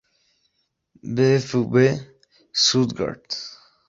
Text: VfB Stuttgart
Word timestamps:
VfB 1.15 2.01
Stuttgart 2.51 3.29